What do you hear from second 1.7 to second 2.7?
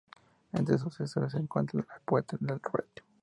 el poeta, el Rev.